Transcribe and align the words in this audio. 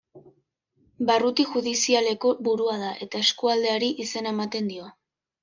Barruti 1.09 1.45
judizialeko 1.49 2.31
burua 2.47 2.79
da 2.85 2.91
eta 3.07 3.23
eskualdeari 3.27 3.93
izena 4.07 4.35
ematen 4.39 4.75
dio. 4.75 4.91